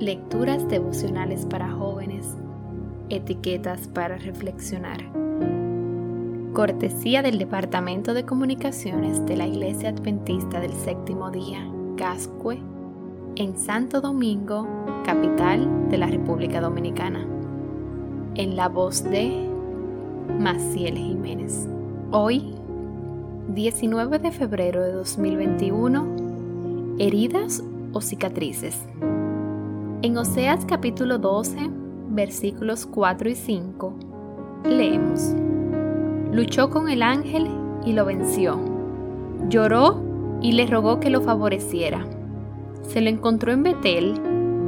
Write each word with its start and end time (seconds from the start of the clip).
Lecturas 0.00 0.68
devocionales 0.68 1.46
para 1.46 1.70
jóvenes. 1.70 2.36
Etiquetas 3.10 3.86
para 3.86 4.18
reflexionar. 4.18 4.98
Cortesía 6.52 7.22
del 7.22 7.38
Departamento 7.38 8.12
de 8.12 8.24
Comunicaciones 8.24 9.24
de 9.24 9.36
la 9.36 9.46
Iglesia 9.46 9.90
Adventista 9.90 10.58
del 10.58 10.72
Séptimo 10.72 11.30
Día, 11.30 11.70
Cascue, 11.96 12.58
en 13.36 13.56
Santo 13.56 14.00
Domingo, 14.00 14.66
capital 15.04 15.88
de 15.90 15.98
la 15.98 16.08
República 16.08 16.60
Dominicana. 16.60 17.24
En 18.34 18.56
la 18.56 18.68
voz 18.68 19.04
de 19.04 19.48
Maciel 20.40 20.98
Jiménez. 20.98 21.68
Hoy, 22.10 22.52
19 23.54 24.18
de 24.18 24.32
febrero 24.32 24.82
de 24.82 24.90
2021, 24.90 26.96
heridas 26.98 27.62
o 27.92 28.00
cicatrices. 28.00 28.88
En 30.04 30.18
Oseas 30.18 30.66
capítulo 30.66 31.16
12, 31.16 31.56
versículos 32.10 32.84
4 32.84 33.30
y 33.30 33.34
5, 33.34 33.94
leemos, 34.66 35.32
Luchó 36.30 36.68
con 36.68 36.90
el 36.90 37.02
ángel 37.02 37.48
y 37.86 37.94
lo 37.94 38.04
venció. 38.04 38.60
Lloró 39.48 40.02
y 40.42 40.52
le 40.52 40.66
rogó 40.66 41.00
que 41.00 41.08
lo 41.08 41.22
favoreciera. 41.22 42.06
Se 42.82 43.00
lo 43.00 43.08
encontró 43.08 43.50
en 43.50 43.62
Betel 43.62 44.20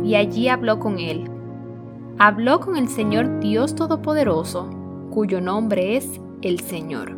y 0.02 0.14
allí 0.14 0.48
habló 0.48 0.78
con 0.78 0.98
él. 0.98 1.30
Habló 2.18 2.60
con 2.60 2.78
el 2.78 2.88
Señor 2.88 3.38
Dios 3.40 3.74
Todopoderoso, 3.74 4.70
cuyo 5.10 5.42
nombre 5.42 5.98
es 5.98 6.18
el 6.40 6.60
Señor. 6.60 7.14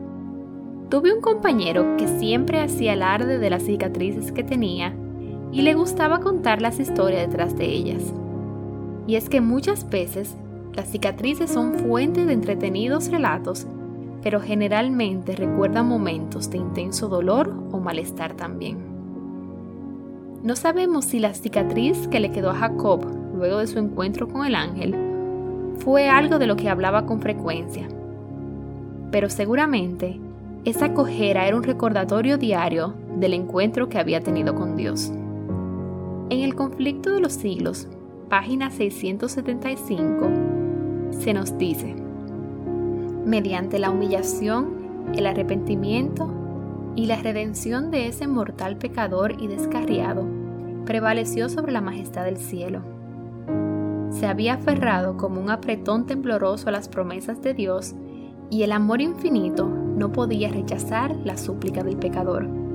Tuve 0.90 1.14
un 1.14 1.20
compañero 1.20 1.96
que 1.96 2.08
siempre 2.08 2.62
hacía 2.62 2.94
alarde 2.94 3.38
de 3.38 3.48
las 3.48 3.62
cicatrices 3.62 4.32
que 4.32 4.42
tenía 4.42 4.92
y 5.52 5.62
le 5.62 5.74
gustaba 5.74 6.20
contar 6.20 6.60
las 6.60 6.78
historias 6.78 7.28
detrás 7.28 7.56
de 7.56 7.66
ellas. 7.66 8.02
Y 9.06 9.16
es 9.16 9.28
que 9.28 9.40
muchas 9.40 9.88
veces 9.88 10.36
las 10.74 10.88
cicatrices 10.88 11.50
son 11.50 11.74
fuente 11.74 12.24
de 12.24 12.32
entretenidos 12.32 13.10
relatos, 13.10 13.66
pero 14.22 14.40
generalmente 14.40 15.34
recuerdan 15.34 15.88
momentos 15.88 16.50
de 16.50 16.58
intenso 16.58 17.08
dolor 17.08 17.52
o 17.72 17.78
malestar 17.78 18.34
también. 18.34 18.78
No 20.42 20.54
sabemos 20.54 21.06
si 21.06 21.18
la 21.18 21.34
cicatriz 21.34 22.06
que 22.08 22.20
le 22.20 22.30
quedó 22.30 22.50
a 22.50 22.54
Jacob 22.54 23.04
luego 23.34 23.58
de 23.58 23.66
su 23.66 23.78
encuentro 23.78 24.28
con 24.28 24.46
el 24.46 24.54
ángel 24.54 24.94
fue 25.78 26.08
algo 26.08 26.38
de 26.38 26.46
lo 26.46 26.56
que 26.56 26.68
hablaba 26.68 27.06
con 27.06 27.20
frecuencia, 27.20 27.88
pero 29.10 29.30
seguramente 29.30 30.20
esa 30.64 30.92
cojera 30.92 31.46
era 31.46 31.56
un 31.56 31.62
recordatorio 31.62 32.36
diario 32.36 32.94
del 33.16 33.34
encuentro 33.34 33.88
que 33.88 33.98
había 33.98 34.22
tenido 34.22 34.54
con 34.54 34.76
Dios. 34.76 35.12
En 36.30 36.40
el 36.40 36.54
conflicto 36.54 37.10
de 37.10 37.20
los 37.20 37.32
siglos, 37.32 37.88
página 38.28 38.70
675, 38.70 40.28
se 41.10 41.32
nos 41.32 41.56
dice, 41.56 41.96
mediante 43.24 43.78
la 43.78 43.88
humillación, 43.88 45.06
el 45.14 45.26
arrepentimiento 45.26 46.30
y 46.96 47.06
la 47.06 47.16
redención 47.16 47.90
de 47.90 48.08
ese 48.08 48.26
mortal 48.26 48.76
pecador 48.76 49.40
y 49.40 49.46
descarriado, 49.46 50.26
prevaleció 50.84 51.48
sobre 51.48 51.72
la 51.72 51.80
majestad 51.80 52.26
del 52.26 52.36
cielo. 52.36 52.82
Se 54.10 54.26
había 54.26 54.54
aferrado 54.54 55.16
como 55.16 55.40
un 55.40 55.48
apretón 55.48 56.04
tembloroso 56.04 56.68
a 56.68 56.72
las 56.72 56.90
promesas 56.90 57.40
de 57.40 57.54
Dios 57.54 57.94
y 58.50 58.64
el 58.64 58.72
amor 58.72 59.00
infinito 59.00 59.66
no 59.66 60.12
podía 60.12 60.50
rechazar 60.50 61.16
la 61.24 61.38
súplica 61.38 61.82
del 61.82 61.96
pecador 61.96 62.67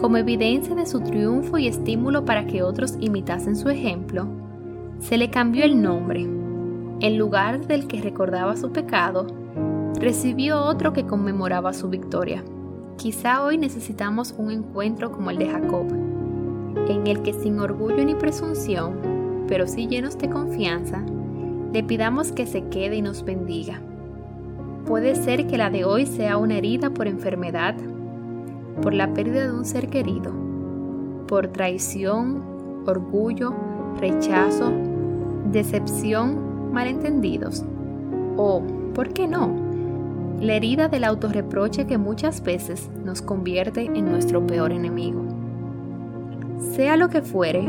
como 0.00 0.16
evidencia 0.16 0.74
de 0.74 0.86
su 0.86 1.00
triunfo 1.00 1.58
y 1.58 1.68
estímulo 1.68 2.24
para 2.24 2.46
que 2.46 2.62
otros 2.62 2.96
imitasen 3.00 3.56
su 3.56 3.68
ejemplo, 3.68 4.26
se 4.98 5.16
le 5.16 5.30
cambió 5.30 5.64
el 5.64 5.80
nombre. 5.80 6.22
En 7.00 7.18
lugar 7.18 7.66
del 7.66 7.86
que 7.86 8.00
recordaba 8.00 8.56
su 8.56 8.72
pecado, 8.72 9.26
recibió 10.00 10.62
otro 10.62 10.92
que 10.92 11.06
conmemoraba 11.06 11.72
su 11.72 11.88
victoria. 11.88 12.44
Quizá 12.96 13.44
hoy 13.44 13.58
necesitamos 13.58 14.34
un 14.36 14.50
encuentro 14.50 15.10
como 15.10 15.30
el 15.30 15.38
de 15.38 15.48
Jacob, 15.48 15.86
en 16.88 17.06
el 17.06 17.22
que 17.22 17.32
sin 17.32 17.58
orgullo 17.58 18.04
ni 18.04 18.14
presunción, 18.14 18.94
pero 19.48 19.66
sí 19.66 19.86
llenos 19.86 20.18
de 20.18 20.30
confianza, 20.30 21.04
le 21.72 21.82
pidamos 21.82 22.32
que 22.32 22.46
se 22.46 22.64
quede 22.68 22.96
y 22.96 23.02
nos 23.02 23.24
bendiga. 23.24 23.80
Puede 24.86 25.14
ser 25.14 25.46
que 25.46 25.58
la 25.58 25.70
de 25.70 25.84
hoy 25.84 26.06
sea 26.06 26.36
una 26.36 26.58
herida 26.58 26.90
por 26.90 27.06
enfermedad, 27.06 27.74
por 28.80 28.94
la 28.94 29.12
pérdida 29.12 29.46
de 29.46 29.52
un 29.52 29.64
ser 29.64 29.88
querido, 29.88 30.32
por 31.26 31.48
traición, 31.48 32.42
orgullo, 32.86 33.54
rechazo, 34.00 34.72
decepción, 35.50 36.72
malentendidos 36.72 37.64
o, 38.36 38.62
¿por 38.94 39.12
qué 39.12 39.28
no?, 39.28 39.50
la 40.40 40.54
herida 40.54 40.88
del 40.88 41.04
autorreproche 41.04 41.86
que 41.86 41.98
muchas 41.98 42.42
veces 42.42 42.90
nos 43.04 43.22
convierte 43.22 43.84
en 43.84 44.10
nuestro 44.10 44.44
peor 44.44 44.72
enemigo. 44.72 45.22
Sea 46.58 46.96
lo 46.96 47.08
que 47.08 47.22
fuere, 47.22 47.62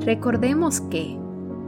recordemos 0.00 0.80
que 0.80 1.18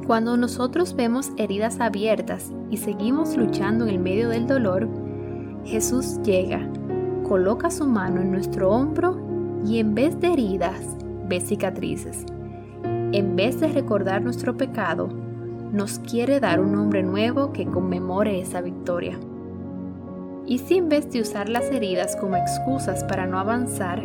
cuando 0.07 0.37
nosotros 0.37 0.95
vemos 0.97 1.31
heridas 1.37 1.79
abiertas 1.81 2.53
y 2.71 2.79
seguimos 2.79 3.37
luchando 3.37 3.85
en 3.85 3.91
el 3.91 3.99
medio 3.99 4.31
del 4.31 4.47
dolor, 4.47 4.89
Jesús 5.65 6.21
llega 6.23 6.67
coloca 7.25 7.71
su 7.71 7.87
mano 7.87 8.21
en 8.21 8.31
nuestro 8.31 8.71
hombro 8.71 9.17
y 9.67 9.79
en 9.79 9.95
vez 9.95 10.21
de 10.21 10.33
heridas, 10.33 10.97
ve 11.27 11.41
cicatrices. 11.41 12.25
En 12.85 13.35
vez 13.35 13.59
de 13.59 13.69
recordar 13.69 14.23
nuestro 14.23 14.57
pecado, 14.57 15.09
nos 15.73 15.99
quiere 15.99 16.39
dar 16.39 16.61
un 16.61 16.73
nombre 16.73 17.03
nuevo 17.03 17.53
que 17.53 17.67
conmemore 17.67 18.41
esa 18.41 18.61
victoria. 18.61 19.19
Y 20.47 20.59
si 20.59 20.77
en 20.77 20.89
vez 20.89 21.11
de 21.11 21.23
usar 21.23 21.49
las 21.49 21.65
heridas 21.73 22.15
como 22.17 22.37
excusas 22.37 23.03
para 23.05 23.27
no 23.27 23.39
avanzar, 23.39 24.03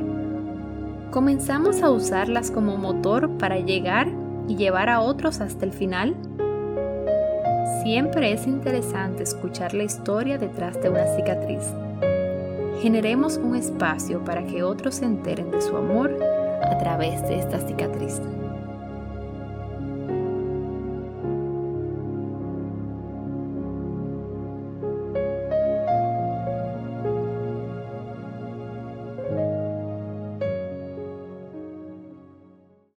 comenzamos 1.11 1.83
a 1.83 1.91
usarlas 1.91 2.49
como 2.49 2.77
motor 2.77 3.37
para 3.37 3.59
llegar 3.59 4.07
y 4.47 4.55
llevar 4.55 4.89
a 4.89 5.01
otros 5.01 5.41
hasta 5.41 5.65
el 5.65 5.73
final? 5.73 6.15
Siempre 7.83 8.31
es 8.31 8.47
interesante 8.47 9.23
escuchar 9.23 9.73
la 9.73 9.83
historia 9.83 10.37
detrás 10.37 10.81
de 10.81 10.89
una 10.89 11.05
cicatriz 11.15 11.63
generemos 12.81 13.37
un 13.37 13.55
espacio 13.55 14.23
para 14.23 14.45
que 14.45 14.63
otros 14.63 14.95
se 14.95 15.05
enteren 15.05 15.51
de 15.51 15.61
su 15.61 15.75
amor 15.75 16.17
a 16.63 16.77
través 16.77 17.21
de 17.23 17.39
esta 17.39 17.59
cicatriz. 17.59 18.21